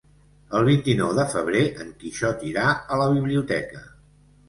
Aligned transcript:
El 0.59 0.63
vint-i-nou 0.69 1.11
de 1.19 1.27
febrer 1.35 1.63
en 1.85 1.93
Quixot 2.01 2.49
irà 2.55 2.67
a 2.97 3.01
la 3.05 3.11
biblioteca. 3.19 3.89